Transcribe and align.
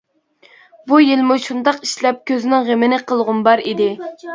بۇ 0.93 0.99
يىلمۇ 1.03 1.39
شۇنداق 1.45 1.79
ئىشلەپ 1.89 2.21
كۈزنىڭ 2.33 2.69
غېمىنى 2.73 3.05
قىلغۇم 3.13 3.49
بار 3.51 3.69
ئىدى. 3.69 3.97